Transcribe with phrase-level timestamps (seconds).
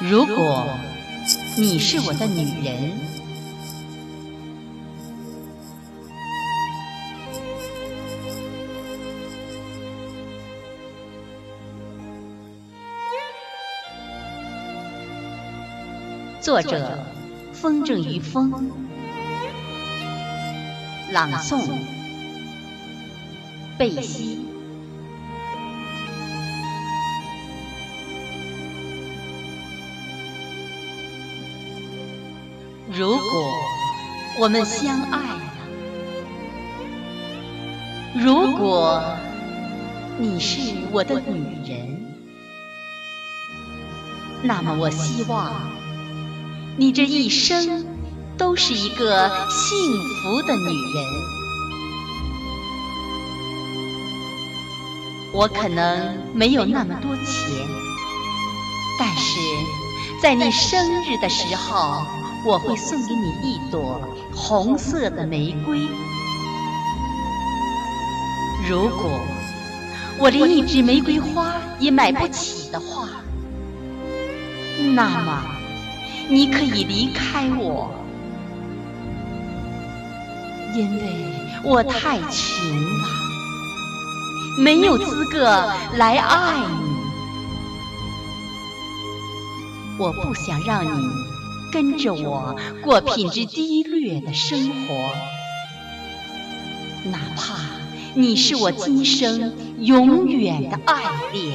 [0.00, 0.78] 如果
[1.56, 2.92] 你是我的女人，
[16.40, 17.04] 作者：
[17.52, 18.70] 风筝于风，
[21.10, 21.68] 朗诵：
[23.76, 24.47] 贝西。
[32.90, 33.54] 如果
[34.38, 35.42] 我们相爱了，
[38.14, 39.02] 如果
[40.18, 40.58] 你是
[40.90, 42.14] 我的女人，
[44.42, 45.70] 那么我希望
[46.78, 47.84] 你这一生
[48.38, 49.92] 都是一个幸
[50.22, 51.04] 福的女人。
[55.34, 57.24] 我可能没有那么多钱，
[58.98, 59.38] 但是
[60.22, 62.02] 在你生日的时候。
[62.48, 64.00] 我会送给你一朵
[64.34, 65.86] 红色的玫瑰。
[68.66, 69.20] 如果
[70.18, 73.06] 我连一支玫瑰花也买不起的话，
[74.94, 75.42] 那么
[76.30, 77.90] 你可以离开我，
[80.74, 81.26] 因为
[81.62, 82.30] 我太穷
[83.02, 83.08] 了，
[84.56, 86.88] 没有资格来爱你。
[89.98, 91.37] 我不想让你。
[91.72, 95.10] 跟着我过品质低劣的生活，
[97.10, 97.58] 哪怕
[98.14, 101.02] 你是我今生永远的爱
[101.32, 101.54] 恋。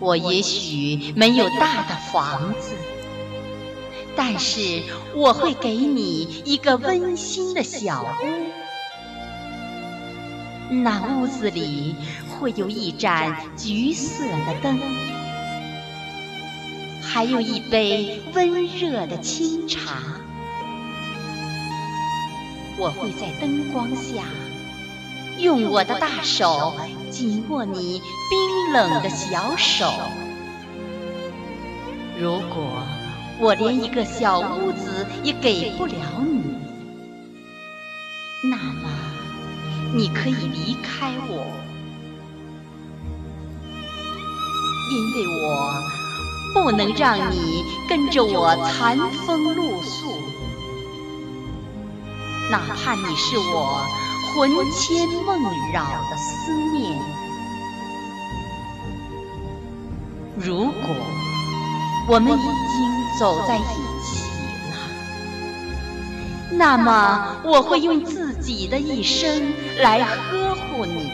[0.00, 2.74] 我也许没有大的房子，
[4.16, 4.82] 但是
[5.14, 8.06] 我会给你一个温馨的小屋。
[10.72, 11.94] 那屋子里
[12.40, 14.80] 会有一盏橘色的灯，
[17.02, 19.92] 还有一杯温热的清茶。
[22.78, 24.24] 我会在灯光下，
[25.38, 26.74] 用我的大手
[27.10, 29.92] 紧握你冰冷的小手。
[32.18, 32.82] 如果
[33.38, 36.54] 我连一个小屋子也给不了你，
[38.44, 38.88] 那么。
[39.92, 41.44] 你可以离开我，
[44.90, 45.82] 因为我
[46.52, 50.18] 不能让你跟着我残风露宿，
[52.50, 53.86] 哪怕你是我
[54.34, 55.40] 魂牵梦
[55.72, 56.98] 绕的思念。
[60.36, 60.72] 如果
[62.08, 63.88] 我们已经走在一起了。
[66.52, 71.12] 那么，我会用自己的一生来呵护你。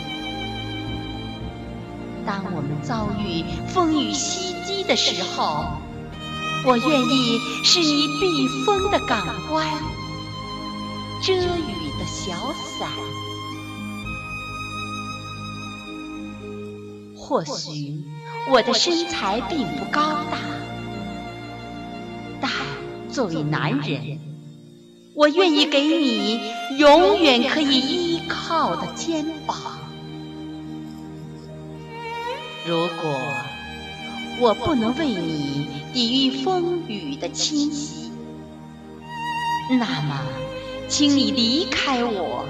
[2.24, 5.64] 当我们遭遇风雨袭击的时候，
[6.64, 9.66] 我愿意是你避风的港湾，
[11.20, 12.88] 遮雨的小伞。
[17.16, 18.04] 或许
[18.48, 20.38] 我的身材并不高大，
[22.40, 22.50] 但
[23.10, 24.20] 作为男人。
[25.16, 29.75] 我愿意给你永远可以依靠的肩膀。
[32.66, 33.20] 如果
[34.40, 38.10] 我不能为你抵御风雨的侵袭，
[39.70, 40.20] 那么，
[40.88, 42.44] 请你离开我。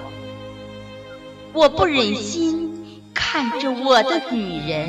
[1.53, 4.89] 我不忍心看着我的女人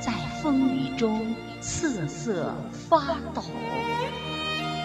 [0.00, 2.54] 在风雨中瑟瑟
[2.88, 3.42] 发抖。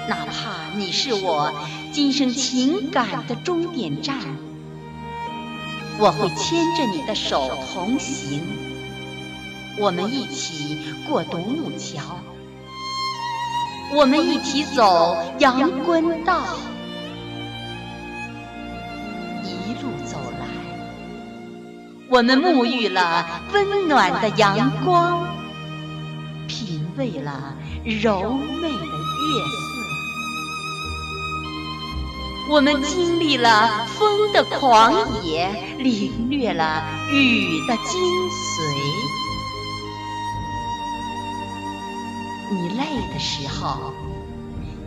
[0.10, 1.54] 哪怕你是我
[1.94, 4.20] 今生情感的终点站，
[6.00, 8.42] 我会牵着你的手同行，
[9.80, 12.02] 我们一起过独木桥，
[13.94, 16.42] 我们一起走阳关道，
[19.44, 20.48] 一路走来，
[22.10, 25.28] 我们沐浴了温暖的阳光，
[26.48, 29.68] 品味了柔美的月色。
[32.50, 38.87] 我们经历了风的狂野，领略了雨的精髓。
[42.50, 43.92] 你累的时候，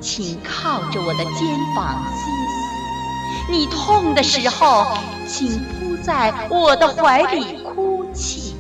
[0.01, 2.25] 请靠着我的肩膀歇
[2.57, 4.87] 息；你痛的时候，
[5.27, 8.55] 请扑在我的怀里哭泣；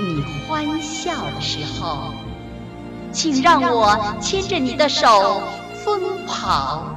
[0.00, 2.14] 你欢笑的时候，
[3.12, 5.42] 请让我牵着你的手
[5.84, 6.96] 疯跑。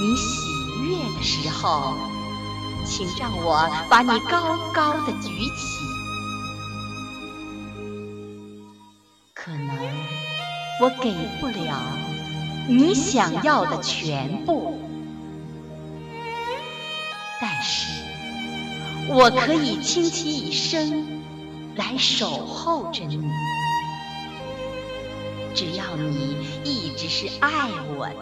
[0.00, 0.40] 你喜
[0.82, 1.94] 悦的时候，
[2.84, 5.81] 请让我把你高高的举起。
[10.82, 11.80] 我给不了
[12.68, 14.80] 你想要的全部，
[17.40, 18.02] 但是
[19.06, 21.22] 我可以倾其一生
[21.76, 23.22] 来守候着你。
[25.54, 28.16] 只要你一直是爱我的，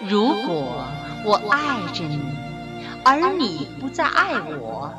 [0.00, 0.84] 如果
[1.24, 2.18] 我爱着你，
[3.04, 4.92] 而你不再爱我，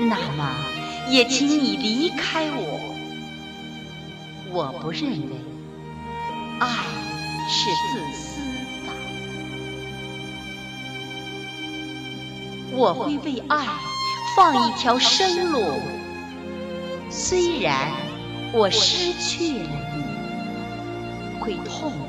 [0.00, 0.54] 那么
[1.08, 2.93] 也请你离开我。
[4.54, 5.30] 我不认为
[6.60, 6.68] 爱
[7.48, 8.40] 是自私
[8.86, 8.88] 的，
[12.70, 13.66] 我会为爱
[14.36, 15.80] 放一条生路。
[17.10, 17.90] 虽然
[18.52, 22.06] 我失去了你，会痛苦，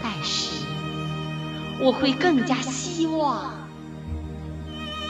[0.00, 0.52] 但是
[1.80, 3.52] 我会更加希望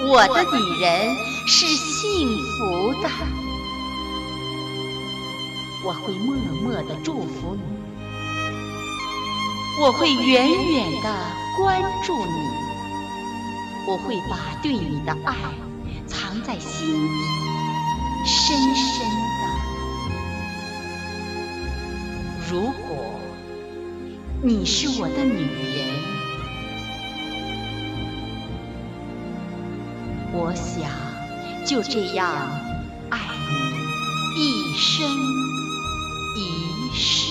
[0.08, 1.14] 我的女人
[1.46, 2.26] 是幸
[2.56, 3.10] 福的。
[5.82, 7.62] 我会默默的祝福你，
[9.80, 11.08] 我会远远的
[11.56, 12.32] 关注你，
[13.88, 15.34] 我会把对你的爱
[16.06, 17.24] 藏在心底，
[18.26, 19.08] 深深
[19.40, 19.42] 的。
[22.50, 22.72] 如果
[24.42, 25.88] 你是我的女人，
[30.32, 30.90] 我想
[31.64, 32.28] 就这样
[33.08, 33.18] 爱
[34.36, 35.08] 你一生。
[36.42, 37.29] 一世